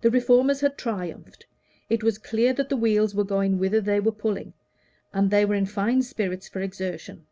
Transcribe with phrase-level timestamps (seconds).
[0.00, 1.46] The Reformers had triumphed:
[1.88, 4.54] it was clear that the wheels were going whither they were pulling,
[5.12, 7.28] and they were in fine spirits for exertion.